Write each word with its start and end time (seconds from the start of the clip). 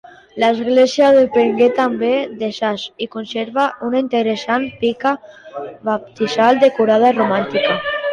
L'església 0.43 1.09
depengué 1.17 1.65
també 1.79 2.13
de 2.39 2.47
Sas 2.59 2.85
i 3.05 3.07
conserva 3.15 3.65
una 3.89 4.01
interessant 4.05 4.65
pica 4.85 5.11
baptismal 5.91 6.59
decorada, 6.65 7.13
romànica. 7.19 7.77